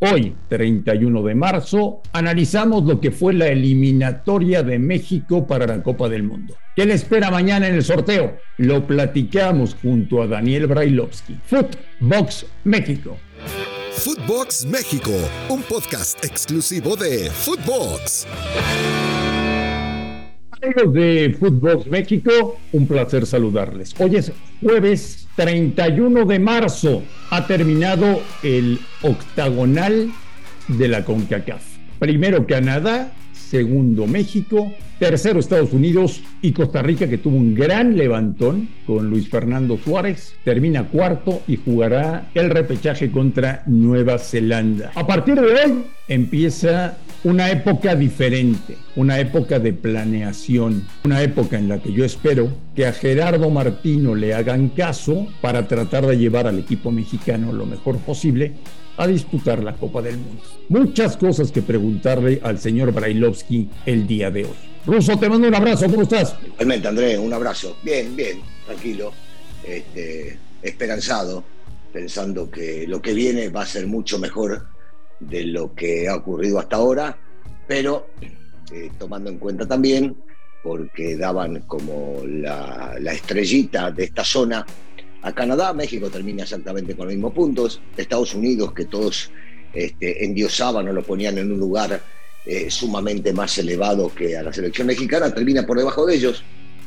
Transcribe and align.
Hoy, 0.00 0.36
31 0.48 1.24
de 1.24 1.34
marzo, 1.34 2.02
analizamos 2.12 2.84
lo 2.84 3.00
que 3.00 3.10
fue 3.10 3.32
la 3.32 3.48
eliminatoria 3.48 4.62
de 4.62 4.78
México 4.78 5.44
para 5.44 5.66
la 5.66 5.82
Copa 5.82 6.08
del 6.08 6.22
Mundo. 6.22 6.54
¿Qué 6.76 6.86
le 6.86 6.94
espera 6.94 7.32
mañana 7.32 7.66
en 7.66 7.74
el 7.74 7.82
sorteo? 7.82 8.36
Lo 8.58 8.86
platicamos 8.86 9.74
junto 9.82 10.22
a 10.22 10.28
Daniel 10.28 10.68
Brailovsky. 10.68 11.40
Footbox 11.44 12.46
México. 12.62 13.16
Footbox 13.90 14.66
México, 14.66 15.10
un 15.48 15.62
podcast 15.62 16.24
exclusivo 16.24 16.94
de 16.94 17.28
Footbox. 17.30 18.28
Amigos 20.60 20.92
de 20.92 21.36
Footbox 21.38 21.86
México, 21.86 22.58
un 22.72 22.88
placer 22.88 23.26
saludarles. 23.26 23.94
Hoy 24.00 24.16
es 24.16 24.32
jueves 24.60 25.28
31 25.36 26.24
de 26.24 26.38
marzo. 26.40 27.02
Ha 27.30 27.46
terminado 27.46 28.20
el 28.42 28.80
octagonal 29.02 30.10
de 30.66 30.88
la 30.88 31.04
CONCACAF. 31.04 31.62
Primero 32.00 32.44
Canadá, 32.44 33.12
segundo 33.32 34.08
México, 34.08 34.72
tercero 34.98 35.38
Estados 35.38 35.72
Unidos 35.72 36.22
y 36.42 36.50
Costa 36.50 36.82
Rica 36.82 37.08
que 37.08 37.18
tuvo 37.18 37.36
un 37.36 37.54
gran 37.54 37.96
levantón 37.96 38.68
con 38.84 39.08
Luis 39.08 39.28
Fernando 39.28 39.78
Suárez. 39.78 40.34
Termina 40.42 40.88
cuarto 40.88 41.40
y 41.46 41.56
jugará 41.56 42.30
el 42.34 42.50
repechaje 42.50 43.12
contra 43.12 43.62
Nueva 43.66 44.18
Zelanda. 44.18 44.90
A 44.96 45.06
partir 45.06 45.40
de 45.40 45.52
hoy 45.52 45.84
empieza 46.08 46.98
una 47.24 47.50
época 47.50 47.96
diferente, 47.96 48.76
una 48.96 49.18
época 49.18 49.58
de 49.58 49.72
planeación, 49.72 50.86
una 51.04 51.22
época 51.22 51.58
en 51.58 51.68
la 51.68 51.82
que 51.82 51.92
yo 51.92 52.04
espero 52.04 52.48
que 52.76 52.86
a 52.86 52.92
Gerardo 52.92 53.50
Martino 53.50 54.14
le 54.14 54.34
hagan 54.34 54.68
caso 54.68 55.26
para 55.40 55.66
tratar 55.66 56.06
de 56.06 56.16
llevar 56.16 56.46
al 56.46 56.58
equipo 56.58 56.92
mexicano 56.92 57.52
lo 57.52 57.66
mejor 57.66 57.98
posible 57.98 58.52
a 58.96 59.06
disputar 59.06 59.62
la 59.62 59.74
Copa 59.74 60.02
del 60.02 60.16
Mundo. 60.16 60.42
Muchas 60.68 61.16
cosas 61.16 61.50
que 61.50 61.62
preguntarle 61.62 62.40
al 62.42 62.58
señor 62.58 62.92
Brailovsky 62.92 63.68
el 63.86 64.06
día 64.06 64.30
de 64.30 64.44
hoy. 64.44 64.56
Ruso, 64.86 65.18
te 65.18 65.28
mando 65.28 65.48
un 65.48 65.54
abrazo, 65.54 65.86
¿cómo 65.86 66.02
estás? 66.02 66.34
Igualmente, 66.44 66.88
Andrés, 66.88 67.18
un 67.18 67.32
abrazo. 67.32 67.76
Bien, 67.82 68.14
bien, 68.14 68.40
tranquilo, 68.64 69.12
este, 69.64 70.38
esperanzado, 70.62 71.44
pensando 71.92 72.50
que 72.50 72.86
lo 72.86 73.02
que 73.02 73.12
viene 73.12 73.48
va 73.48 73.62
a 73.62 73.66
ser 73.66 73.86
mucho 73.86 74.18
mejor 74.18 74.66
de 75.20 75.44
lo 75.44 75.74
que 75.74 76.08
ha 76.08 76.16
ocurrido 76.16 76.58
hasta 76.58 76.76
ahora, 76.76 77.16
pero 77.66 78.08
eh, 78.72 78.90
tomando 78.98 79.30
en 79.30 79.38
cuenta 79.38 79.66
también, 79.66 80.16
porque 80.62 81.16
daban 81.16 81.60
como 81.62 82.22
la, 82.26 82.96
estrellita 83.12 83.90
de 83.90 84.04
esta 84.04 84.24
zona 84.24 84.64
a 85.22 85.32
Canadá, 85.32 85.72
México 85.72 86.10
termina 86.10 86.44
exactamente 86.44 86.94
con 86.94 87.06
los 87.06 87.14
mismos 87.14 87.32
puntos, 87.32 87.80
Estados 87.96 88.34
Unidos, 88.34 88.72
que 88.72 88.84
todos 88.84 89.30
este, 89.72 90.24
endiosaban 90.24 90.88
o 90.88 90.92
lo 90.92 91.02
ponían 91.02 91.38
en 91.38 91.52
un 91.52 91.58
lugar 91.58 92.00
eh, 92.46 92.70
sumamente 92.70 93.32
más 93.32 93.58
elevado 93.58 94.14
que 94.14 94.36
a 94.36 94.42
la 94.42 94.52
selección 94.52 94.86
mexicana, 94.86 95.34
termina 95.34 95.66
por 95.66 95.78
debajo 95.78 96.06
de 96.06 96.14
ellos. 96.14 96.44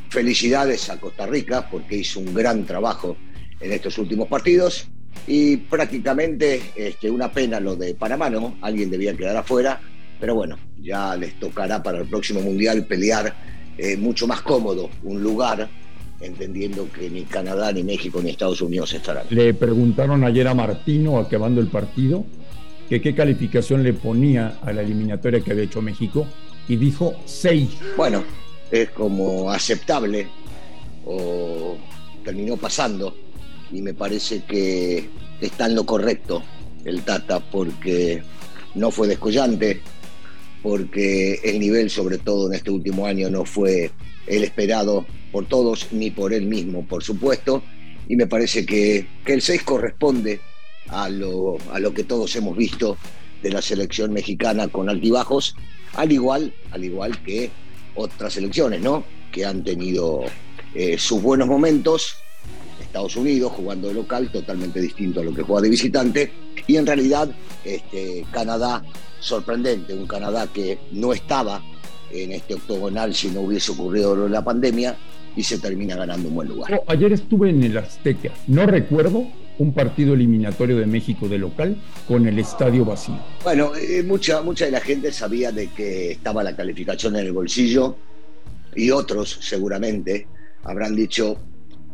Felicidades 0.10 0.90
a 0.90 1.00
Costa 1.00 1.26
Rica 1.26 1.70
porque 1.70 1.98
hizo 1.98 2.20
un 2.20 2.34
gran 2.34 2.66
trabajo 2.66 3.16
en 3.60 3.72
estos 3.72 3.98
últimos 3.98 4.28
partidos 4.28 4.90
y 5.28 5.58
prácticamente 5.58 6.62
este, 6.76 7.10
una 7.10 7.32
pena 7.32 7.60
lo 7.60 7.76
de 7.76 7.94
Panamá, 7.94 8.30
¿no? 8.30 8.58
Alguien 8.62 8.90
debía 8.90 9.16
quedar 9.16 9.38
afuera, 9.38 9.80
pero 10.20 10.36
bueno, 10.36 10.58
ya 10.82 11.16
les 11.16 11.40
tocará 11.40 11.82
para 11.82 12.00
el 12.00 12.08
próximo 12.08 12.42
Mundial 12.42 12.86
pelear 12.86 13.34
eh, 13.78 13.98
mucho 13.98 14.28
más 14.28 14.42
cómodo 14.42 14.90
un 15.04 15.22
lugar, 15.22 15.70
entendiendo 16.20 16.88
que 16.92 17.10
ni 17.10 17.24
Canadá, 17.24 17.72
ni 17.72 17.84
México, 17.84 18.22
ni 18.22 18.30
Estados 18.30 18.62
Unidos 18.62 18.94
estarán. 18.94 19.26
Le 19.30 19.54
preguntaron 19.54 20.24
ayer 20.24 20.48
a 20.48 20.54
Martino, 20.54 21.18
acabando 21.18 21.62
el 21.62 21.68
partido, 21.68 22.26
que 22.90 23.02
qué 23.02 23.16
calificación 23.16 23.84
le 23.84 23.94
ponía 23.94 24.60
a 24.62 24.74
la 24.74 24.82
eliminatoria 24.82 25.42
que 25.42 25.52
había 25.52 25.64
hecho 25.64 25.82
México, 25.82 26.28
y 26.68 26.76
dijo 26.76 27.16
6. 27.26 27.70
Bueno, 27.98 28.24
es 28.70 28.90
como 28.92 29.50
aceptable, 29.50 30.28
o 31.06 31.78
terminó 32.24 32.58
pasando 32.58 33.16
y 33.72 33.82
me 33.82 33.94
parece 33.94 34.44
que 34.44 35.10
está 35.40 35.66
en 35.66 35.76
lo 35.76 35.86
correcto 35.86 36.44
el 36.86 37.04
Tata 37.04 37.40
porque 37.40 38.24
no 38.76 38.92
fue 38.92 39.08
descollante, 39.08 39.82
porque 40.64 41.40
el 41.44 41.60
nivel, 41.60 41.90
sobre 41.90 42.18
todo 42.18 42.48
en 42.48 42.56
este 42.56 42.72
último 42.72 43.06
año, 43.06 43.30
no 43.30 43.46
fue 43.46 43.92
el 44.28 44.44
esperado 44.44 45.06
por 45.32 45.48
todos, 45.48 45.88
ni 45.92 46.12
por 46.12 46.34
él 46.34 46.46
mismo, 46.46 46.86
por 46.86 47.04
supuesto, 47.04 47.64
y 48.08 48.16
me 48.16 48.28
parece 48.28 48.66
que, 48.66 49.08
el 49.26 49.42
6 49.42 49.64
corresponde 49.64 50.42
a 50.90 51.10
lo, 51.10 51.58
a 51.72 51.80
lo 51.80 51.94
que 51.94 52.04
todos 52.04 52.36
hemos 52.36 52.58
visto 52.58 52.98
de 53.42 53.52
la 53.52 53.62
selección 53.62 54.12
mexicana 54.12 54.68
con 54.68 54.90
altibajos, 54.90 55.56
al 55.94 56.12
igual, 56.12 56.54
al 56.72 56.84
igual 56.84 57.22
que 57.24 57.50
otras 57.96 58.34
selecciones, 58.34 58.82
¿no? 58.82 59.04
Que 59.32 59.46
han 59.46 59.64
tenido 59.64 60.24
eh, 60.74 60.98
sus 60.98 61.22
buenos 61.22 61.48
momentos 61.48 62.16
Estados 62.92 63.16
Unidos 63.16 63.54
jugando 63.54 63.88
de 63.88 63.94
local, 63.94 64.30
totalmente 64.30 64.82
distinto 64.82 65.22
a 65.22 65.24
lo 65.24 65.34
que 65.34 65.44
juega 65.44 65.62
de 65.62 65.70
visitante. 65.70 66.32
Y 66.68 66.76
en 66.76 66.86
realidad, 66.86 67.30
este, 67.64 68.26
Canadá, 68.32 68.84
sorprendente, 69.22 69.94
un 69.94 70.06
Canadá 70.08 70.48
que 70.54 70.78
no 70.92 71.14
estaba 71.14 71.64
en 72.12 72.34
este 72.34 72.56
octogonal 72.56 73.16
si 73.16 73.30
no 73.30 73.42
hubiese 73.42 73.72
ocurrido 73.72 74.28
la 74.28 74.44
pandemia 74.44 74.98
y 75.38 75.44
se 75.44 75.58
termina 75.60 75.96
ganando 75.96 76.28
un 76.28 76.36
buen 76.36 76.50
lugar. 76.50 76.82
Ayer 76.88 77.14
estuve 77.14 77.50
en 77.50 77.64
el 77.64 77.78
Azteca, 77.78 78.32
no 78.48 78.66
recuerdo 78.66 79.26
un 79.58 79.74
partido 79.74 80.14
eliminatorio 80.14 80.78
de 80.78 80.86
México 80.86 81.30
de 81.30 81.38
local 81.38 81.78
con 82.10 82.28
el 82.28 82.40
estadio 82.40 82.84
vacío. 82.84 83.18
Bueno, 83.46 83.72
eh, 83.78 84.04
mucha, 84.04 84.42
mucha 84.42 84.66
de 84.66 84.72
la 84.72 84.82
gente 84.82 85.14
sabía 85.14 85.54
de 85.54 85.68
que 85.68 86.12
estaba 86.12 86.44
la 86.44 86.58
calificación 86.58 87.16
en 87.16 87.28
el 87.28 87.32
bolsillo 87.32 87.96
y 88.76 88.92
otros 88.92 89.38
seguramente 89.40 90.28
habrán 90.64 90.94
dicho 90.94 91.38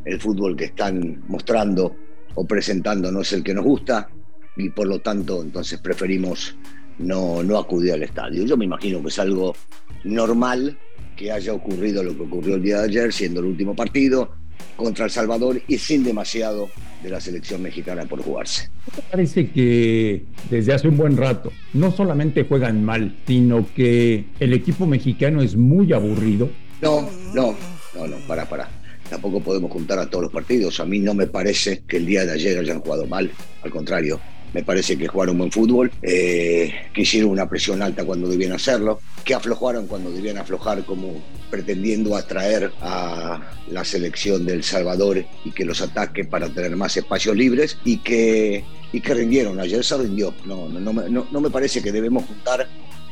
el 0.08 0.20
fútbol 0.22 0.56
que 0.56 0.66
están 0.66 1.24
mostrando 1.28 1.96
o 2.36 2.46
presentando 2.46 3.12
no 3.12 3.22
es 3.22 3.34
el 3.34 3.44
que 3.44 3.54
nos 3.54 3.66
gusta 3.66 4.10
y 4.56 4.70
por 4.70 4.88
lo 4.88 5.00
tanto 5.00 5.42
entonces 5.42 5.80
preferimos 5.80 6.56
no, 7.00 7.44
no 7.44 7.60
acudir 7.60 7.94
al 7.94 8.04
estadio. 8.04 8.46
Yo 8.46 8.58
me 8.58 8.66
imagino 8.66 9.02
que 9.02 9.10
es 9.10 9.20
algo 9.20 9.56
normal 10.04 10.78
que 11.16 11.32
haya 11.32 11.54
ocurrido 11.54 12.04
lo 12.04 12.16
que 12.16 12.24
ocurrió 12.24 12.56
el 12.56 12.64
día 12.64 12.80
de 12.80 12.86
ayer, 12.86 13.14
siendo 13.14 13.40
el 13.42 13.48
último 13.48 13.76
partido 13.76 14.32
contra 14.76 15.06
El 15.06 15.12
Salvador 15.12 15.62
y 15.68 15.78
sin 15.78 16.04
demasiado 16.04 16.70
de 17.04 17.10
la 17.10 17.20
selección 17.20 17.62
mexicana 17.62 18.06
por 18.06 18.22
jugarse. 18.22 18.70
Parece 19.12 19.52
que 19.52 20.24
desde 20.50 20.74
hace 20.74 20.88
un 20.88 20.98
buen 20.98 21.18
rato 21.18 21.52
no 21.74 21.92
solamente 21.92 22.46
juegan 22.46 22.84
mal, 22.84 23.18
sino 23.28 23.66
que 23.76 24.26
el 24.40 24.54
equipo 24.54 24.86
mexicano 24.86 25.42
es 25.42 25.56
muy 25.56 25.92
aburrido? 25.94 26.50
No, 26.82 27.10
no, 27.34 27.56
no, 27.96 28.08
no, 28.08 28.18
para, 28.28 28.48
para 28.48 28.70
tampoco 29.10 29.40
podemos 29.40 29.72
juntar 29.72 30.00
a 30.00 30.10
todos 30.10 30.24
los 30.26 30.34
partidos. 30.34 30.80
A 30.80 30.86
mí 30.86 31.00
no 31.00 31.14
me 31.14 31.28
parece 31.28 31.84
que 31.88 31.98
el 31.98 32.06
día 32.06 32.26
de 32.26 32.34
ayer 32.34 32.58
hayan 32.58 32.82
jugado 32.82 33.06
mal, 33.06 33.32
al 33.64 33.72
contrario. 33.72 34.20
Me 34.54 34.64
parece 34.64 34.98
que 34.98 35.08
jugaron 35.08 35.38
buen 35.38 35.52
fútbol, 35.52 35.92
eh, 36.02 36.74
que 36.94 37.02
hicieron 37.02 37.32
una 37.32 37.50
presión 37.50 37.82
alta 37.82 38.06
cuando 38.06 38.30
debían 38.30 38.54
hacerlo, 38.54 39.02
que 39.26 39.34
aflojaron 39.34 39.88
cuando 39.88 40.10
debían 40.10 40.38
aflojar, 40.38 40.86
como 40.86 41.22
pretendiendo 41.52 42.16
atraer 42.16 42.72
a 42.82 43.42
la 43.70 43.84
selección 43.84 44.46
del 44.46 44.64
Salvador 44.64 45.26
y 45.44 45.52
que 45.52 45.66
los 45.66 45.82
ataque 45.82 46.24
para 46.24 46.50
tener 46.50 46.76
más 46.78 46.96
espacios 46.96 47.36
libres 47.36 47.78
y 47.84 47.98
que, 47.98 48.64
y 48.94 49.02
que 49.02 49.14
rindieron. 49.14 49.60
Ayer 49.60 49.84
se 49.84 49.98
rindió. 49.98 50.34
No, 50.46 50.70
no, 50.70 50.80
no, 50.80 51.28
no 51.30 51.42
me 51.42 51.50
parece 51.50 51.84
que 51.84 51.92
debemos 51.92 52.26
juntar 52.26 52.68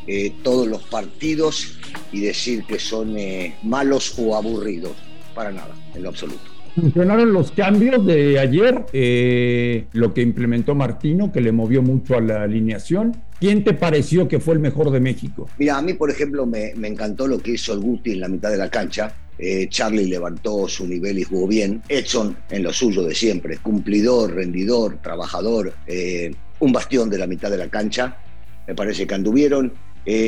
eh, 0.08 0.32
todos 0.42 0.68
los 0.68 0.84
partidos 0.84 1.80
y 2.12 2.22
decir 2.22 2.64
que 2.64 2.80
son 2.80 3.18
eh, 3.18 3.56
malos 3.64 4.14
o 4.18 4.36
aburridos 4.36 4.94
para 5.36 5.52
nada, 5.52 5.76
en 5.94 6.02
lo 6.02 6.10
absoluto. 6.10 6.56
Funcionaron 6.76 7.32
los 7.32 7.52
cambios 7.52 8.06
de 8.06 8.38
ayer, 8.38 8.86
eh, 8.92 9.86
lo 9.94 10.14
que 10.14 10.22
implementó 10.22 10.76
Martino, 10.76 11.32
que 11.32 11.40
le 11.40 11.54
movió 11.54 11.82
mucho 11.82 12.18
a 12.18 12.22
la 12.22 12.44
alineación. 12.44 13.16
¿Quién 13.40 13.64
te 13.64 13.74
pareció 13.74 14.28
que 14.28 14.42
fue 14.42 14.56
el 14.56 14.60
mejor 14.60 14.92
de 14.92 15.00
México? 15.00 15.48
Mira, 15.58 15.78
a 15.78 15.82
mí, 15.82 15.94
por 15.94 16.12
ejemplo, 16.12 16.46
me, 16.46 16.72
encantó 16.72 17.28
lo 17.28 17.40
que 17.40 17.52
hizo 17.52 17.72
el 17.72 17.80
Guti 17.80 18.12
en 18.12 18.20
la 18.20 18.28
mitad 18.28 18.50
de 18.50 18.58
la 18.58 18.70
cancha. 18.70 19.14
Eh, 19.38 19.68
Charlie 19.70 20.08
levantó 20.08 20.68
su 20.68 20.86
nivel 20.86 21.18
y 21.18 21.24
jugó 21.24 21.48
bien. 21.48 21.82
Edson 21.88 22.36
en 22.50 22.64
lo 22.64 22.74
suyo 22.74 23.04
de 23.04 23.16
siempre, 23.16 23.58
cumplidor, 23.58 24.34
rendidor, 24.34 24.98
trabajador, 25.02 25.74
eh, 25.88 26.34
un 26.60 26.74
bastión 26.74 27.10
de 27.10 27.18
la 27.18 27.28
mitad 27.28 27.50
de 27.50 27.58
la 27.58 27.70
cancha. 27.70 28.18
Me 28.68 28.76
parece 28.76 29.08
que 29.08 29.16
anduvieron. 29.16 29.72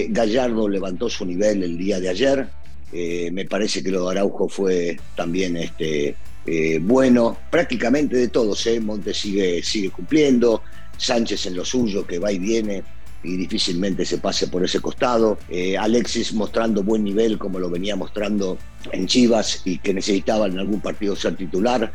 Gallardo 0.09 0.67
levantó 0.67 1.07
su 1.07 1.23
nivel 1.23 1.61
el 1.61 1.77
día 1.77 1.99
de 1.99 2.09
ayer. 2.09 2.47
Eh, 2.91 3.29
me 3.31 3.45
parece 3.45 3.83
que 3.83 3.91
lo 3.91 4.05
de 4.05 4.11
Araujo 4.11 4.47
fue 4.47 4.97
también 5.15 5.57
este, 5.57 6.15
eh, 6.45 6.79
bueno, 6.81 7.37
prácticamente 7.49 8.15
de 8.15 8.29
todos. 8.29 8.65
¿eh? 8.67 8.79
Montes 8.79 9.17
sigue, 9.17 9.61
sigue 9.63 9.89
cumpliendo, 9.89 10.63
Sánchez 10.97 11.45
en 11.47 11.55
lo 11.55 11.65
suyo, 11.65 12.05
que 12.05 12.19
va 12.19 12.31
y 12.31 12.39
viene 12.39 12.83
y 13.23 13.35
difícilmente 13.35 14.05
se 14.05 14.19
pase 14.19 14.47
por 14.47 14.63
ese 14.63 14.79
costado. 14.79 15.37
Alexis 15.79 16.33
mostrando 16.33 16.83
buen 16.83 17.03
nivel 17.03 17.37
como 17.37 17.59
lo 17.59 17.69
venía 17.69 17.95
mostrando 17.95 18.57
en 18.91 19.05
Chivas 19.05 19.63
y 19.65 19.79
que 19.79 19.93
necesitaba 19.93 20.45
en 20.45 20.57
algún 20.59 20.79
partido 20.79 21.15
ser 21.15 21.35
titular. 21.35 21.91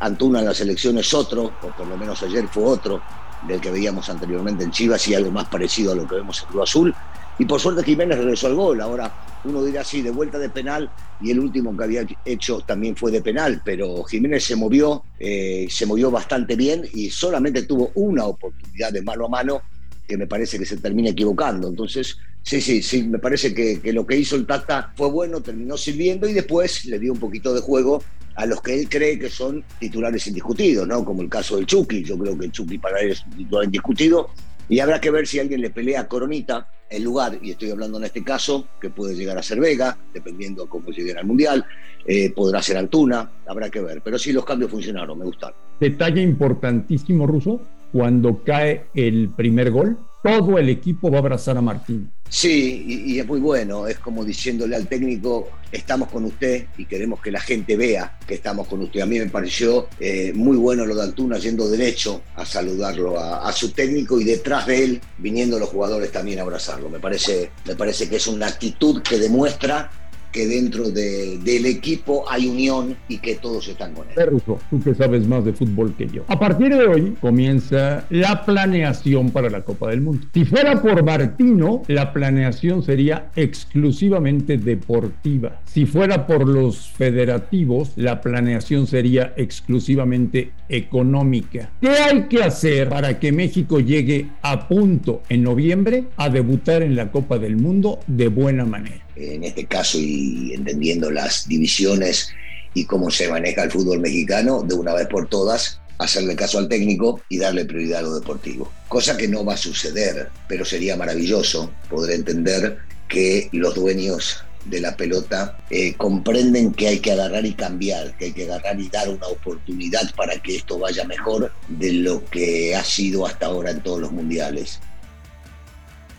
Antuna 0.00 0.40
en 0.40 0.46
la 0.46 0.54
selección 0.54 0.98
es 0.98 1.14
otro, 1.14 1.52
o 1.62 1.76
por 1.76 1.86
lo 1.86 1.96
menos 1.96 2.22
ayer 2.22 2.46
fue 2.48 2.64
otro, 2.64 3.00
del 3.46 3.60
que 3.60 3.70
veíamos 3.70 4.08
anteriormente 4.10 4.64
en 4.64 4.70
Chivas 4.70 5.06
y 5.08 5.14
algo 5.14 5.30
más 5.30 5.46
parecido 5.48 5.92
a 5.92 5.94
lo 5.94 6.06
que 6.06 6.16
vemos 6.16 6.42
en 6.42 6.48
Cruz 6.48 6.62
Azul. 6.64 6.94
Y 7.38 7.44
por 7.44 7.60
suerte 7.60 7.84
Jiménez 7.84 8.18
regresó 8.18 8.48
al 8.48 8.54
gol. 8.54 8.80
Ahora 8.80 9.12
uno 9.46 9.64
dirá 9.64 9.82
así, 9.82 10.02
de 10.02 10.10
vuelta 10.10 10.38
de 10.38 10.48
penal, 10.48 10.90
y 11.20 11.30
el 11.30 11.40
último 11.40 11.76
que 11.76 11.84
había 11.84 12.06
hecho 12.24 12.60
también 12.60 12.96
fue 12.96 13.10
de 13.10 13.22
penal, 13.22 13.62
pero 13.64 14.04
Jiménez 14.04 14.44
se 14.44 14.56
movió, 14.56 15.04
eh, 15.18 15.66
se 15.70 15.86
movió 15.86 16.10
bastante 16.10 16.56
bien 16.56 16.86
y 16.92 17.10
solamente 17.10 17.62
tuvo 17.62 17.90
una 17.94 18.24
oportunidad 18.24 18.92
de 18.92 19.02
mano 19.02 19.26
a 19.26 19.28
mano 19.28 19.62
que 20.06 20.16
me 20.16 20.26
parece 20.26 20.58
que 20.58 20.64
se 20.64 20.76
termina 20.76 21.10
equivocando. 21.10 21.68
Entonces, 21.68 22.16
sí, 22.42 22.60
sí, 22.60 22.82
sí, 22.82 23.02
me 23.04 23.18
parece 23.18 23.52
que, 23.54 23.80
lo 23.92 24.06
que 24.06 24.16
hizo 24.16 24.36
el 24.36 24.46
Tata 24.46 24.92
fue 24.94 25.10
bueno, 25.10 25.40
terminó 25.40 25.76
sirviendo 25.76 26.28
y 26.28 26.32
después 26.32 26.84
le 26.84 26.98
dio 26.98 27.12
un 27.12 27.18
poquito 27.18 27.52
de 27.54 27.60
juego 27.60 28.02
a 28.36 28.46
los 28.46 28.60
que 28.60 28.78
él 28.78 28.88
cree 28.88 29.18
que 29.18 29.30
son 29.30 29.64
titulares 29.80 30.26
indiscutidos, 30.26 30.86
¿no? 30.86 31.04
Como 31.04 31.22
el 31.22 31.28
caso 31.28 31.56
del 31.56 31.66
Chucky, 31.66 32.04
yo 32.04 32.18
creo 32.18 32.38
que 32.38 32.44
el 32.46 32.52
Chucky 32.52 32.78
para 32.78 33.00
él 33.00 33.12
es 33.12 33.24
un 33.24 33.36
titular 33.36 33.64
indiscutido 33.64 34.30
y 34.68 34.80
habrá 34.80 35.00
que 35.00 35.10
ver 35.10 35.26
si 35.26 35.38
alguien 35.38 35.60
le 35.60 35.70
pelea 35.70 36.02
a 36.02 36.08
Coronita 36.08 36.68
el 36.88 37.02
lugar, 37.02 37.38
y 37.42 37.50
estoy 37.50 37.70
hablando 37.70 37.98
en 37.98 38.04
este 38.04 38.22
caso, 38.22 38.68
que 38.80 38.90
puede 38.90 39.14
llegar 39.14 39.36
a 39.36 39.42
ser 39.42 39.58
Vega, 39.58 39.96
dependiendo 40.14 40.64
de 40.64 40.68
cómo 40.68 40.90
lleguen 40.90 41.18
al 41.18 41.26
Mundial, 41.26 41.64
eh, 42.06 42.30
podrá 42.30 42.62
ser 42.62 42.76
Altuna, 42.76 43.28
habrá 43.46 43.70
que 43.70 43.80
ver. 43.80 44.00
Pero 44.04 44.18
sí, 44.18 44.32
los 44.32 44.44
cambios 44.44 44.70
funcionaron, 44.70 45.18
me 45.18 45.24
gustan. 45.24 45.52
Detalle 45.80 46.22
importantísimo, 46.22 47.26
Ruso, 47.26 47.60
cuando 47.92 48.42
cae 48.44 48.86
el 48.94 49.30
primer 49.30 49.70
gol, 49.70 49.98
todo 50.22 50.58
el 50.58 50.68
equipo 50.68 51.10
va 51.10 51.16
a 51.16 51.20
abrazar 51.20 51.56
a 51.56 51.60
Martín. 51.60 52.12
Sí, 52.28 53.04
y, 53.06 53.18
es 53.18 53.26
muy 53.26 53.40
bueno, 53.40 53.86
es 53.86 53.98
como 53.98 54.24
diciéndole 54.24 54.74
al 54.74 54.88
técnico, 54.88 55.48
estamos 55.70 56.08
con 56.08 56.24
usted 56.24 56.66
y 56.76 56.84
queremos 56.84 57.20
que 57.20 57.30
la 57.30 57.40
gente 57.40 57.76
vea 57.76 58.18
que 58.26 58.34
estamos 58.34 58.66
con 58.66 58.82
usted. 58.82 59.00
A 59.00 59.06
mí 59.06 59.18
me 59.18 59.26
pareció 59.26 59.88
eh, 60.00 60.32
muy 60.34 60.56
bueno 60.56 60.84
lo 60.84 60.94
de 60.94 61.02
Altuna 61.02 61.38
yendo 61.38 61.68
derecho 61.68 62.22
a 62.34 62.44
saludarlo 62.44 63.18
a, 63.18 63.48
a, 63.48 63.52
su 63.52 63.70
técnico 63.70 64.20
y 64.20 64.24
detrás 64.24 64.66
de 64.66 64.84
él 64.84 65.00
viniendo 65.18 65.58
los 65.58 65.68
jugadores 65.68 66.10
también 66.10 66.40
a 66.40 66.42
abrazarlo. 66.42 66.88
Me 66.88 66.98
parece, 66.98 67.50
me 67.64 67.76
parece 67.76 68.08
que 68.08 68.16
es 68.16 68.26
una 68.26 68.48
actitud 68.48 69.02
que 69.02 69.18
demuestra 69.18 69.90
que 70.36 70.46
dentro 70.46 70.90
de, 70.90 71.38
del 71.38 71.64
equipo 71.64 72.26
hay 72.30 72.46
unión 72.46 72.94
y 73.08 73.16
que 73.16 73.36
todos 73.36 73.66
están 73.68 73.94
con 73.94 74.06
él. 74.14 74.26
Russo, 74.26 74.58
tú 74.68 74.82
que 74.82 74.94
sabes 74.94 75.26
más 75.26 75.46
de 75.46 75.54
fútbol 75.54 75.94
que 75.96 76.06
yo. 76.08 76.24
A 76.28 76.38
partir 76.38 76.76
de 76.76 76.86
hoy 76.86 77.16
comienza 77.22 78.04
la 78.10 78.44
planeación 78.44 79.30
para 79.30 79.48
la 79.48 79.62
Copa 79.62 79.88
del 79.88 80.02
Mundo. 80.02 80.26
Si 80.34 80.44
fuera 80.44 80.82
por 80.82 81.02
Martino, 81.02 81.84
la 81.88 82.12
planeación 82.12 82.82
sería 82.82 83.30
exclusivamente 83.34 84.58
deportiva. 84.58 85.62
Si 85.64 85.86
fuera 85.86 86.26
por 86.26 86.46
los 86.46 86.86
federativos, 86.90 87.92
la 87.96 88.20
planeación 88.20 88.86
sería 88.86 89.32
exclusivamente 89.38 90.52
económica. 90.68 91.70
¿Qué 91.80 91.88
hay 91.88 92.24
que 92.24 92.42
hacer 92.42 92.90
para 92.90 93.18
que 93.18 93.32
México 93.32 93.80
llegue 93.80 94.28
a 94.42 94.68
punto 94.68 95.22
en 95.30 95.42
noviembre 95.42 96.04
a 96.18 96.28
debutar 96.28 96.82
en 96.82 96.94
la 96.94 97.10
Copa 97.10 97.38
del 97.38 97.56
Mundo 97.56 98.00
de 98.06 98.28
buena 98.28 98.66
manera? 98.66 99.05
En 99.16 99.44
este 99.44 99.66
caso 99.66 99.98
y 99.98 100.52
entendiendo 100.54 101.10
las 101.10 101.48
divisiones 101.48 102.28
y 102.74 102.84
cómo 102.84 103.10
se 103.10 103.28
maneja 103.28 103.64
el 103.64 103.70
fútbol 103.70 104.00
mexicano, 104.00 104.62
de 104.62 104.74
una 104.74 104.92
vez 104.94 105.06
por 105.06 105.28
todas, 105.28 105.80
hacerle 105.98 106.36
caso 106.36 106.58
al 106.58 106.68
técnico 106.68 107.20
y 107.28 107.38
darle 107.38 107.64
prioridad 107.64 108.00
a 108.00 108.02
lo 108.02 108.14
deportivo. 108.14 108.70
Cosa 108.88 109.16
que 109.16 109.28
no 109.28 109.44
va 109.44 109.54
a 109.54 109.58
suceder, 109.58 110.28
pero 110.48 110.64
sería 110.64 110.96
maravilloso 110.96 111.72
poder 111.88 112.16
entender 112.16 112.78
que 113.08 113.48
los 113.52 113.74
dueños 113.74 114.44
de 114.66 114.80
la 114.80 114.96
pelota 114.96 115.56
eh, 115.70 115.94
comprenden 115.94 116.72
que 116.72 116.88
hay 116.88 116.98
que 116.98 117.12
agarrar 117.12 117.46
y 117.46 117.54
cambiar, 117.54 118.16
que 118.18 118.26
hay 118.26 118.32
que 118.32 118.44
agarrar 118.44 118.78
y 118.80 118.88
dar 118.88 119.08
una 119.08 119.28
oportunidad 119.28 120.12
para 120.14 120.36
que 120.42 120.56
esto 120.56 120.78
vaya 120.78 121.04
mejor 121.04 121.52
de 121.68 121.92
lo 121.92 122.24
que 122.24 122.74
ha 122.74 122.84
sido 122.84 123.26
hasta 123.26 123.46
ahora 123.46 123.70
en 123.70 123.82
todos 123.82 124.00
los 124.00 124.12
mundiales. 124.12 124.80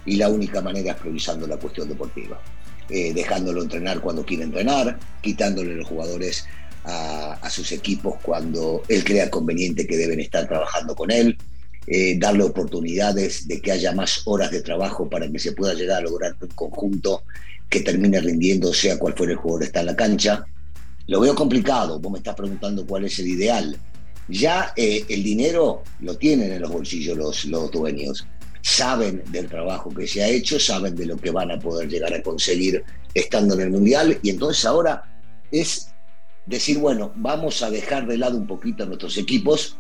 Y 0.06 0.16
la 0.16 0.30
única 0.30 0.62
manera 0.62 0.94
es 0.94 0.98
priorizando 0.98 1.46
la 1.46 1.58
cuestión 1.58 1.90
deportiva. 1.90 2.42
Eh, 2.90 3.14
dejándolo 3.14 3.64
entrenar 3.64 4.00
cuando 4.00 4.26
quiere 4.26 4.44
entrenar, 4.44 4.98
quitándole 5.22 5.76
los 5.76 5.88
jugadores 5.88 6.46
a, 6.86 7.50
sus 7.50 7.74
equipos 7.74 8.16
cuando 8.22 8.82
él 8.88 9.04
crea 9.04 9.30
conveniente 9.30 9.86
que 9.86 9.98
deben 9.98 10.22
estar 10.22 10.48
trabajando 10.48 10.96
con 10.96 11.12
él, 11.12 11.38
eh, 11.86 12.18
darle 12.18 12.44
oportunidades 12.44 13.46
de 13.46 13.62
que 13.62 13.74
haya 13.74 13.92
más 13.92 14.22
horas 14.26 14.52
de 14.52 14.62
trabajo 14.62 15.10
para 15.10 15.30
que 15.30 15.38
se 15.38 15.52
pueda 15.52 15.74
llegar 15.74 15.98
a 15.98 16.02
lograr 16.02 16.36
un 16.40 16.48
conjunto 16.50 17.24
que 17.70 17.82
termine 17.82 18.22
rindiendo, 18.22 18.74
sea 18.74 18.98
cual 18.98 19.14
fuera 19.16 19.34
el 19.34 19.38
jugador 19.38 19.62
que 19.62 19.66
está 19.66 19.82
en 19.82 19.86
la 19.88 19.96
cancha. 19.96 20.46
Lo 21.08 21.20
veo 21.20 21.36
complicado, 21.36 22.00
vos 22.00 22.12
me 22.12 22.20
estás 22.20 22.36
preguntando 22.36 22.86
cuál 22.86 23.04
es 23.04 23.20
el 23.20 23.28
ideal. 23.28 23.78
Ya 24.30 24.72
eh, 24.78 25.06
el 25.10 25.24
dinero 25.24 25.84
lo 26.00 26.16
tienen 26.18 26.54
en 26.54 26.62
los 26.62 26.72
bolsillos 26.72 27.18
los, 27.18 27.46
los 27.46 27.70
dueños 27.70 28.26
saben 28.68 29.24
del 29.32 29.48
trabajo 29.48 29.90
que 29.94 30.06
se 30.06 30.22
ha 30.22 30.28
hecho, 30.28 30.60
saben 30.60 30.94
de 30.94 31.06
lo 31.06 31.16
que 31.16 31.32
van 31.32 31.52
a 31.52 31.58
poder 31.58 31.88
llegar 31.88 32.14
a 32.14 32.22
conseguir 32.22 32.84
estando 33.14 33.54
en 33.54 33.62
el 33.62 33.70
Mundial 33.70 34.20
y 34.22 34.30
entonces 34.30 34.66
ahora 34.66 35.22
es 35.50 35.94
decir, 36.46 36.78
bueno, 36.78 37.14
vamos 37.16 37.64
a 37.64 37.70
dejar 37.70 38.06
de 38.08 38.18
lado 38.18 38.36
un 38.36 38.46
poquito 38.46 38.84
a 38.84 38.86
nuestros 38.86 39.18
equipos 39.18 39.78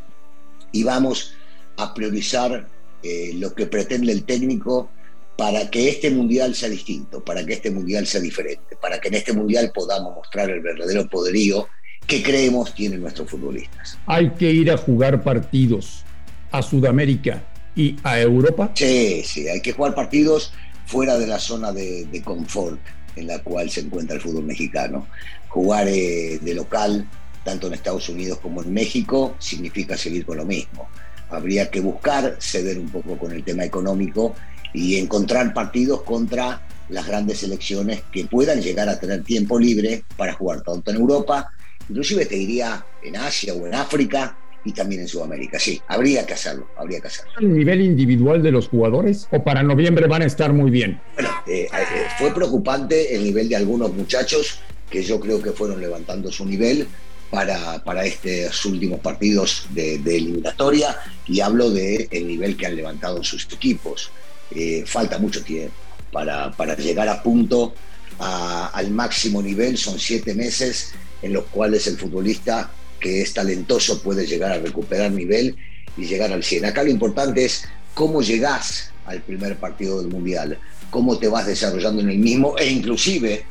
y 0.72 0.84
vamos 0.84 1.34
a 1.76 1.94
priorizar 1.94 2.66
eh, 3.04 3.32
lo 3.34 3.54
que 3.54 3.66
pretende 3.66 4.14
el 4.14 4.24
técnico 4.24 4.90
para 5.38 5.70
que 5.70 5.90
este 5.90 6.10
mundial 6.10 6.56
sea 6.56 6.70
distinto, 6.70 7.24
para 7.26 7.46
que 7.46 7.54
este 7.54 7.70
mundial 7.70 8.08
sea 8.08 8.22
diferente, 8.22 8.78
para 8.82 9.02
que 9.02 9.10
en 9.10 9.16
este 9.16 9.34
mundial 9.34 9.70
podamos 9.76 10.16
mostrar 10.16 10.50
el 10.50 10.62
verdadero 10.62 11.10
poderío 11.10 11.68
que 12.08 12.24
creemos 12.24 12.74
tienen 12.74 13.02
nuestros 13.02 13.30
futbolistas. 13.30 13.98
Hay 14.06 14.30
que 14.30 14.50
ir 14.50 14.72
a 14.72 14.78
jugar 14.78 15.24
partidos 15.24 16.06
a 16.52 16.62
Sudamérica, 16.62 17.44
y 17.78 17.96
a 18.04 18.20
Europa? 18.20 18.72
Sí, 18.74 19.22
sí, 19.24 19.48
hay 19.48 19.62
que 19.62 19.72
jugar 19.72 19.94
partidos 19.94 20.52
fuera 20.88 21.18
de 21.18 21.28
la 21.28 21.40
zona 21.40 21.72
de, 21.72 22.22
confort 22.26 22.80
en 23.16 23.28
la 23.28 23.40
cual 23.40 23.70
se 23.70 23.82
encuentra 23.82 24.16
el 24.16 24.22
fútbol 24.22 24.44
mexicano. 24.44 25.08
Jugar 25.48 25.88
eh, 25.88 26.40
de 26.42 26.54
local, 26.56 27.08
tanto 27.44 27.68
en 27.68 27.74
Estados 27.74 28.10
Unidos 28.10 28.40
como 28.40 28.64
en 28.64 28.74
México, 28.74 29.36
significa 29.40 29.96
seguir 29.96 30.26
con 30.26 30.38
lo 30.38 30.46
mismo. 30.46 30.90
Habría 31.30 31.70
que 31.70 31.80
buscar 31.80 32.38
ceder 32.40 32.80
un 32.80 32.90
poco 32.90 33.18
con 33.18 33.32
el 33.32 33.44
tema 33.44 33.64
económico 33.64 34.34
y 34.74 34.98
encontrar 34.98 35.54
partidos 35.54 36.02
contra 36.02 36.62
las 36.90 37.06
grandes 37.06 37.40
selecciones 37.40 38.02
que 38.12 38.26
puedan 38.26 38.62
llegar 38.62 38.90
a 38.90 39.00
tener 39.00 39.24
tiempo 39.24 39.60
libre 39.60 40.04
para 40.16 40.34
jugar 40.34 40.62
tanto 40.62 40.90
en 40.92 40.98
Europa, 40.98 41.52
inclusive 41.90 42.26
te 42.26 42.36
diría 42.36 42.86
en 43.04 43.18
Asia 43.18 43.54
o 43.54 43.68
en 43.68 43.76
África, 43.76 44.38
y 44.64 44.74
también 44.74 45.02
en 45.02 45.08
Sudamérica. 45.08 45.60
Sí, 45.60 45.82
habría 45.88 46.26
que 46.26 46.34
hacerlo, 46.34 46.68
habría 46.78 47.00
que 47.00 47.08
hacerlo. 47.08 47.32
¿El 47.40 47.54
nivel 47.54 47.82
individual 47.82 48.42
de 48.44 48.52
los 48.52 48.68
jugadores 48.68 49.28
o 49.32 49.44
para 49.44 49.64
noviembre 49.64 50.08
van 50.08 50.24
a 50.24 50.26
estar 50.26 50.54
muy 50.54 50.72
bien? 50.72 51.00
Bueno, 51.14 51.30
eh, 51.48 51.68
eh, 51.72 51.86
fue 52.18 52.34
preocupante 52.34 53.16
el 53.16 53.24
nivel 53.24 53.50
de 53.50 53.56
algunos 53.56 53.94
muchachos 53.94 54.60
que 54.90 55.04
yo 55.04 55.20
creo 55.20 55.42
que 55.42 55.52
fueron 55.52 55.80
levantando 55.80 56.32
su 56.32 56.46
nivel 56.46 56.88
para, 57.30 57.84
para 57.84 58.06
estos 58.06 58.66
últimos 58.66 59.00
partidos 59.00 59.68
de, 59.72 59.96
eliminatoria 59.96 60.98
y 61.28 61.42
hablo 61.42 61.70
del 61.70 62.08
el 62.12 62.28
nivel 62.28 62.56
que 62.56 62.68
han 62.68 62.76
levantado 62.76 63.24
sus 63.24 63.46
equipos. 63.52 64.12
Eh, 64.52 64.84
falta 64.86 65.18
mucho 65.18 65.44
tiempo 65.44 65.74
para, 66.12 66.52
para 66.52 66.76
llegar 66.76 67.10
a 67.10 67.22
punto 67.22 67.74
al 68.20 68.90
máximo 68.92 69.44
nivel, 69.44 69.78
son 69.78 70.00
siete 70.00 70.34
meses 70.34 70.94
en 71.22 71.34
los 71.34 71.46
cuales 71.46 71.86
el 71.88 71.98
futbolista 71.98 72.72
que 73.00 73.22
es 73.22 73.34
talentoso 73.34 74.02
puede 74.02 74.26
llegar 74.26 74.52
a 74.52 74.60
recuperar 74.60 75.12
nivel 75.12 75.56
y 75.98 76.06
llegar 76.06 76.32
al 76.32 76.44
100. 76.44 76.66
Acá 76.66 76.84
lo 76.84 76.90
importante 76.90 77.46
es 77.46 77.66
cómo 77.94 78.22
llegás 78.22 78.92
al 79.06 79.22
primer 79.22 79.58
partido 79.58 80.02
del 80.02 80.12
Mundial, 80.12 80.60
cómo 80.90 81.18
te 81.18 81.28
vas 81.28 81.48
desarrollando 81.48 82.02
en 82.02 82.10
el 82.10 82.20
mismo 82.20 82.58
e 82.58 82.70
inclusive 82.70 83.44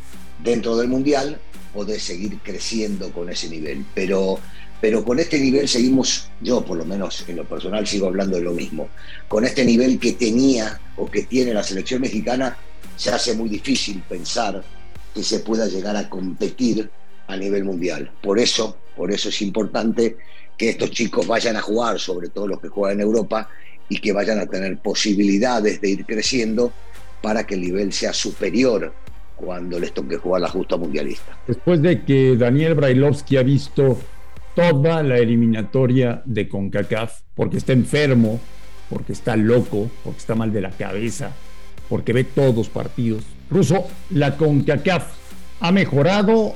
dentro 0.42 0.76
del 0.76 0.88
Mundial 0.88 1.40
podés 1.72 2.02
seguir 2.02 2.38
creciendo 2.42 3.12
con 3.12 3.28
ese 3.28 3.48
nivel. 3.48 3.84
Pero, 3.94 4.38
pero 4.80 5.04
con 5.04 5.18
este 5.18 5.38
nivel 5.38 5.68
seguimos, 5.68 6.28
yo 6.40 6.64
por 6.64 6.78
lo 6.78 6.84
menos 6.84 7.24
en 7.28 7.36
lo 7.36 7.44
personal 7.44 7.86
sigo 7.86 8.06
hablando 8.06 8.36
de 8.36 8.42
lo 8.42 8.52
mismo, 8.52 8.88
con 9.28 9.44
este 9.44 9.64
nivel 9.64 9.98
que 9.98 10.12
tenía 10.12 10.80
o 10.96 11.10
que 11.10 11.22
tiene 11.22 11.52
la 11.52 11.62
selección 11.62 12.00
mexicana, 12.00 12.56
se 12.96 13.10
hace 13.10 13.34
muy 13.34 13.48
difícil 13.48 14.02
pensar 14.08 14.64
que 15.14 15.22
se 15.22 15.40
pueda 15.40 15.66
llegar 15.66 15.96
a 15.96 16.08
competir 16.08 16.90
a 17.26 17.36
nivel 17.36 17.64
mundial. 17.64 18.10
Por 18.22 18.38
eso, 18.38 18.76
por 18.96 19.12
eso 19.12 19.28
es 19.28 19.42
importante 19.42 20.16
que 20.56 20.70
estos 20.70 20.90
chicos 20.90 21.26
vayan 21.26 21.56
a 21.56 21.60
jugar, 21.60 21.98
sobre 22.00 22.28
todo 22.30 22.48
los 22.48 22.60
que 22.60 22.68
juegan 22.68 22.98
en 22.98 23.06
Europa, 23.06 23.48
y 23.88 23.98
que 23.98 24.12
vayan 24.12 24.38
a 24.38 24.46
tener 24.46 24.78
posibilidades 24.78 25.80
de 25.80 25.90
ir 25.90 26.06
creciendo 26.06 26.72
para 27.22 27.46
que 27.46 27.54
el 27.54 27.60
nivel 27.60 27.92
sea 27.92 28.12
superior 28.12 28.92
cuando 29.36 29.78
les 29.78 29.92
toque 29.92 30.16
jugar 30.16 30.40
la 30.40 30.48
justa 30.48 30.76
mundialista. 30.76 31.38
Después 31.46 31.82
de 31.82 32.04
que 32.04 32.36
Daniel 32.36 32.74
Brailovsky 32.74 33.36
ha 33.36 33.42
visto 33.42 33.98
toda 34.54 35.02
la 35.02 35.18
eliminatoria 35.18 36.22
de 36.24 36.48
CONCACAF, 36.48 37.20
porque 37.34 37.58
está 37.58 37.74
enfermo, 37.74 38.40
porque 38.88 39.12
está 39.12 39.36
loco, 39.36 39.90
porque 40.02 40.18
está 40.18 40.34
mal 40.34 40.52
de 40.52 40.62
la 40.62 40.70
cabeza, 40.70 41.32
porque 41.88 42.14
ve 42.14 42.24
todos 42.24 42.70
partidos. 42.70 43.24
Ruso, 43.50 43.86
la 44.10 44.36
CONCACAF 44.36 45.06
ha 45.60 45.70
mejorado 45.70 46.54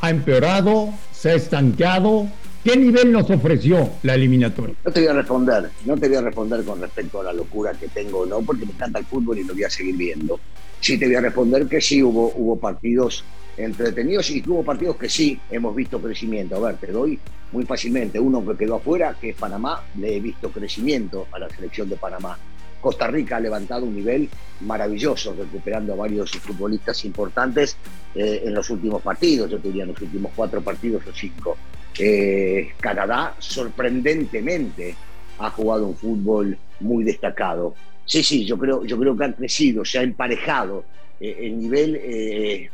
ha 0.00 0.10
empeorado, 0.10 0.90
se 1.16 1.30
ha 1.30 1.34
estancado. 1.34 2.28
¿Qué 2.62 2.76
nivel 2.76 3.12
nos 3.12 3.30
ofreció 3.30 3.90
la 4.02 4.14
eliminatoria? 4.14 4.74
No 4.84 4.90
te 4.90 5.00
voy 5.00 5.08
a 5.08 5.12
responder, 5.12 5.70
no 5.84 5.96
te 5.96 6.08
voy 6.08 6.16
a 6.16 6.20
responder 6.20 6.64
con 6.64 6.80
respecto 6.80 7.20
a 7.20 7.24
la 7.24 7.32
locura 7.32 7.72
que 7.72 7.86
tengo 7.88 8.20
o 8.20 8.26
no, 8.26 8.40
porque 8.42 8.66
me 8.66 8.72
encanta 8.72 8.98
el 8.98 9.06
fútbol 9.06 9.38
y 9.38 9.44
lo 9.44 9.54
voy 9.54 9.62
a 9.62 9.70
seguir 9.70 9.96
viendo. 9.96 10.40
Sí 10.80 10.98
te 10.98 11.06
voy 11.06 11.14
a 11.14 11.20
responder 11.20 11.66
que 11.68 11.80
sí 11.80 12.02
hubo, 12.02 12.32
hubo 12.34 12.58
partidos 12.58 13.24
entretenidos 13.56 14.30
y 14.30 14.42
hubo 14.46 14.64
partidos 14.64 14.96
que 14.96 15.08
sí 15.08 15.38
hemos 15.50 15.76
visto 15.76 16.00
crecimiento. 16.00 16.56
A 16.56 16.70
ver, 16.70 16.76
te 16.76 16.88
doy 16.88 17.18
muy 17.52 17.64
fácilmente 17.64 18.18
uno 18.18 18.44
que 18.44 18.56
quedó 18.56 18.74
afuera, 18.74 19.16
que 19.20 19.30
es 19.30 19.36
Panamá, 19.36 19.84
le 19.98 20.16
he 20.16 20.20
visto 20.20 20.50
crecimiento 20.50 21.28
a 21.30 21.38
la 21.38 21.48
selección 21.48 21.88
de 21.88 21.96
Panamá. 21.96 22.36
Costa 22.80 23.06
Rica 23.08 23.36
ha 23.36 23.40
levantado 23.40 23.84
un 23.84 23.94
nivel 23.94 24.28
maravilloso, 24.60 25.34
recuperando 25.38 25.92
a 25.92 25.96
varios 25.96 26.30
futbolistas 26.32 27.04
importantes 27.04 27.76
eh, 28.14 28.42
en 28.44 28.54
los 28.54 28.70
últimos 28.70 29.02
partidos, 29.02 29.50
yo 29.50 29.58
diría 29.58 29.82
en 29.82 29.90
los 29.90 30.00
últimos 30.00 30.32
cuatro 30.34 30.60
partidos 30.62 31.06
o 31.06 31.12
cinco. 31.12 31.56
Eh, 31.98 32.72
Canadá, 32.80 33.34
sorprendentemente, 33.38 34.94
ha 35.38 35.50
jugado 35.50 35.86
un 35.86 35.96
fútbol 35.96 36.56
muy 36.80 37.04
destacado. 37.04 37.74
Sí, 38.04 38.22
sí, 38.22 38.44
yo 38.44 38.58
creo, 38.58 38.84
yo 38.84 38.98
creo 38.98 39.16
que 39.16 39.24
han 39.24 39.32
crecido, 39.32 39.84
se 39.84 39.98
ha 39.98 40.02
emparejado. 40.02 40.84
Eh, 41.20 41.36
el 41.40 41.58
nivel 41.58 42.70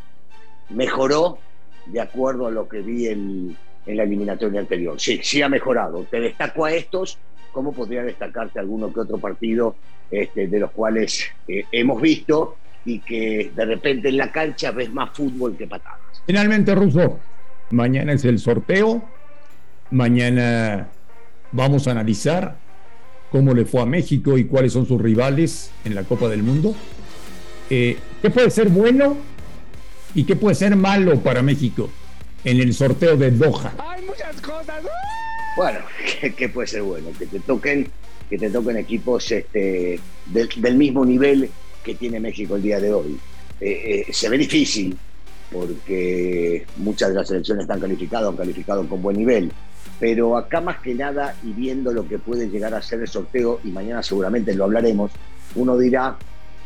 mejoró 0.71 1.39
de 1.87 2.01
acuerdo 2.01 2.47
a 2.47 2.51
lo 2.51 2.69
que 2.69 2.81
vi 2.81 3.07
en, 3.09 3.57
en 3.87 3.97
la 3.97 4.05
eliminatoria 4.05 4.61
anterior. 4.61 5.01
Sí, 5.01 5.21
sí 5.23 5.43
ha 5.43 5.49
mejorado. 5.49 6.07
Te 6.11 6.21
destaco 6.21 6.65
a 6.65 6.73
estos 6.73 7.19
cómo 7.53 7.73
podría 7.73 8.03
destacarte 8.03 8.59
alguno 8.59 8.93
que 8.93 9.01
otro 9.01 9.19
partido 9.19 9.77
este, 10.11 10.49
de 10.49 10.59
los 10.59 10.71
cuales 10.71 11.27
eh, 11.47 11.65
hemos 11.71 12.01
visto 12.01 12.57
y 12.85 13.01
que 13.01 13.53
de 13.55 13.65
repente 13.65 14.09
en 14.09 14.17
la 14.17 14.33
cancha 14.33 14.71
ves 14.73 14.91
más 14.93 15.11
fútbol 15.11 15.57
que 15.57 15.67
patadas. 15.67 16.01
Finalmente, 16.27 16.75
Russo, 16.75 17.21
mañana 17.71 18.13
es 18.13 18.25
el 18.25 18.39
sorteo, 18.39 19.03
mañana 19.91 20.89
vamos 21.53 21.87
a 21.87 21.93
analizar 21.93 22.57
cómo 23.31 23.55
le 23.55 23.65
fue 23.65 23.83
a 23.83 23.87
México 23.87 24.37
y 24.39 24.45
cuáles 24.45 24.73
son 24.73 24.87
sus 24.87 25.01
rivales 25.01 25.71
en 25.85 25.95
la 25.95 26.05
Copa 26.05 26.29
del 26.29 26.43
Mundo. 26.43 26.75
Eh, 27.71 27.97
¿Qué 28.21 28.31
puede 28.31 28.51
ser 28.51 28.69
bueno 28.69 29.17
y 30.15 30.25
qué 30.25 30.37
puede 30.37 30.55
ser 30.55 30.77
malo 30.77 31.21
para 31.21 31.43
México 31.43 31.91
en 32.45 32.61
el 32.61 32.75
sorteo 32.75 33.17
de 33.17 33.31
Doha? 33.31 33.73
Hay 33.79 34.03
muchas 34.05 34.41
cosas. 34.41 34.83
Bueno, 35.57 35.79
¿qué, 36.37 36.49
puede 36.49 36.69
ser 36.69 36.83
bueno? 36.83 37.09
Que 37.19 37.27
te 37.27 37.41
toquen, 37.41 37.89
que 38.29 38.39
te 38.39 38.51
toquen 38.51 38.77
equipos 38.77 39.31
este, 39.31 40.01
del, 40.27 40.77
mismo 40.77 41.05
nivel 41.05 41.51
que 41.85 41.95
tiene 41.95 42.21
México 42.21 42.57
el 42.57 42.63
día 42.63 42.81
de 42.81 42.93
hoy. 42.93 43.19
Eh, 43.61 44.05
eh, 44.09 44.13
se 44.13 44.29
ve 44.29 44.39
difícil 44.39 44.97
porque 45.53 46.65
muchas 46.79 47.11
de 47.11 47.15
las 47.15 47.29
selecciones 47.29 47.63
están 47.63 47.81
calificadas, 47.81 48.29
han 48.31 48.37
calificado 48.37 48.89
con 48.89 49.03
buen 49.03 49.19
nivel. 49.19 49.53
Pero 50.01 50.37
acá 50.37 50.61
más 50.61 50.81
que 50.81 50.95
nada, 50.95 51.37
y 51.45 51.53
viendo 51.53 51.93
lo 51.93 52.09
que 52.09 52.19
puede 52.19 52.49
llegar 52.49 52.75
a 52.75 52.83
ser 52.83 53.01
el 53.01 53.09
sorteo, 53.09 53.61
y 53.63 53.69
mañana 53.69 54.03
seguramente 54.03 54.55
lo 54.55 54.65
hablaremos, 54.65 55.13
uno 55.55 55.77
dirá, 55.77 56.17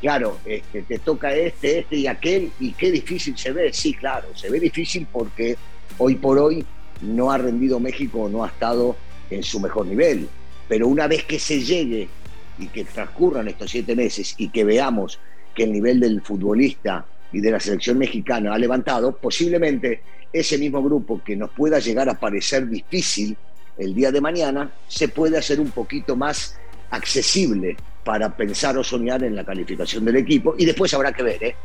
claro, 0.06 0.38
este, 0.46 0.82
te 0.82 1.00
toca 1.00 1.34
este, 1.34 1.80
este 1.80 1.96
y 1.96 2.06
aquel, 2.06 2.52
y 2.60 2.70
qué 2.75 2.92
difícil 2.92 3.36
se 3.36 3.50
ve. 3.50 3.72
Sí, 3.72 3.92
claro, 3.92 4.28
se 4.36 4.48
ve 4.48 4.60
difícil 4.60 5.04
porque 5.10 5.56
hoy 5.98 6.14
por 6.14 6.38
hoy 6.38 6.64
no 7.00 7.32
ha 7.32 7.38
rendido 7.38 7.80
México, 7.80 8.28
no 8.30 8.44
ha 8.44 8.46
estado 8.46 8.94
en 9.30 9.42
su 9.42 9.58
mejor 9.58 9.84
nivel. 9.86 10.28
Pero 10.68 10.86
una 10.86 11.08
vez 11.08 11.25
que 11.25 11.40
se 11.40 11.60
llegue 11.60 12.08
y 12.56 12.68
que 12.68 12.84
transcurran 12.84 13.48
estos 13.48 13.68
siete 13.68 13.96
meses 13.96 14.36
y 14.38 14.50
que 14.50 14.62
veamos 14.62 15.18
que 15.56 15.64
el 15.64 15.72
nivel 15.72 15.98
del 15.98 16.22
futbolista 16.22 17.04
y 17.32 17.40
de 17.40 17.50
la 17.50 17.58
selección 17.58 17.98
mexicana 17.98 18.54
ha 18.54 18.58
levantado, 18.58 19.16
posiblemente 19.16 20.02
ese 20.32 20.56
mismo 20.56 20.84
grupo 20.84 21.20
que 21.25 21.34
nos 21.34 21.50
pueda 21.50 21.80
llegar 21.80 22.08
a 22.08 22.14
parecer 22.14 22.68
difícil 22.68 23.36
el 23.76 23.92
día 23.92 24.12
de 24.12 24.20
mañana, 24.20 24.70
se 24.86 25.08
puede 25.08 25.36
hacer 25.36 25.58
un 25.58 25.72
poquito 25.72 26.14
más 26.14 26.56
accesible 26.90 27.76
para 28.06 28.34
pensar 28.36 28.78
o 28.78 28.84
soñar 28.84 29.25
en 29.25 29.34
la 29.34 29.44
calificación 29.44 30.04
del 30.04 30.14
equipo. 30.14 30.54
Y 30.56 30.64
después 30.64 30.94
habrá 30.94 31.12
que 31.12 31.25
ver, 31.25 31.42
¿eh? 31.42 31.56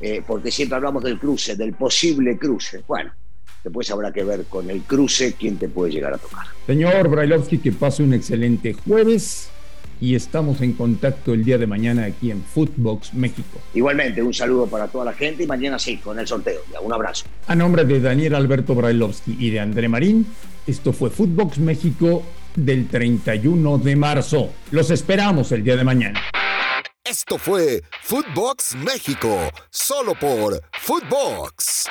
Eh, 0.00 0.22
porque 0.26 0.50
siempre 0.50 0.76
hablamos 0.76 1.04
del 1.04 1.18
cruce, 1.18 1.56
del 1.56 1.74
posible 1.74 2.38
cruce. 2.38 2.82
Bueno, 2.88 3.12
Después 3.62 3.90
habrá 3.90 4.10
que 4.10 4.24
ver 4.24 4.44
con 4.46 4.70
el 4.70 4.80
cruce 4.80 5.34
quién 5.38 5.58
te 5.58 5.68
puede 5.68 5.92
llegar 5.92 6.14
a 6.14 6.16
tocar. 6.16 6.46
Señor 6.66 7.08
Brailovsky, 7.08 7.58
que 7.58 7.72
pase 7.72 8.02
un 8.02 8.14
excelente 8.14 8.72
jueves 8.72 9.50
y 10.00 10.14
estamos 10.14 10.62
en 10.62 10.72
contacto 10.72 11.34
el 11.34 11.44
día 11.44 11.58
de 11.58 11.66
mañana 11.66 12.04
aquí 12.04 12.30
en 12.30 12.42
Footbox 12.42 13.12
México. 13.12 13.60
Igualmente, 13.74 14.22
un 14.22 14.32
saludo 14.32 14.66
para 14.66 14.88
toda 14.88 15.04
la 15.04 15.12
gente 15.12 15.42
y 15.42 15.46
mañana 15.46 15.78
sí, 15.78 15.98
con 15.98 16.18
el 16.18 16.26
sorteo. 16.26 16.62
un 16.80 16.92
abrazo. 16.94 17.26
A 17.46 17.54
nombre 17.54 17.84
de 17.84 18.00
Daniel 18.00 18.34
Alberto 18.34 18.74
Brailovsky 18.74 19.36
y 19.38 19.50
de 19.50 19.60
André 19.60 19.90
Marín, 19.90 20.26
esto 20.66 20.94
fue 20.94 21.10
Footbox 21.10 21.58
México 21.58 22.22
del 22.54 22.88
31 22.88 23.78
de 23.78 23.96
marzo. 23.96 24.52
Los 24.70 24.90
esperamos 24.90 25.52
el 25.52 25.64
día 25.64 25.76
de 25.76 25.84
mañana. 25.84 26.20
Esto 27.04 27.38
fue 27.38 27.82
Footbox 28.02 28.76
México, 28.76 29.50
solo 29.70 30.14
por 30.14 30.62
Footbox. 30.72 31.88